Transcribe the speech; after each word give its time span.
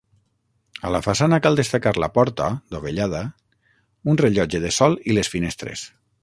A 0.87 0.93
la 0.93 1.01
façana 1.07 1.37
cal 1.45 1.59
destacar 1.59 1.93
la 2.03 2.09
porta, 2.15 2.47
dovellada, 2.77 3.21
un 4.15 4.19
rellotge 4.23 4.63
de 4.65 4.73
sol 4.81 4.97
i 5.13 5.19
les 5.21 5.31
finestres. 5.37 5.87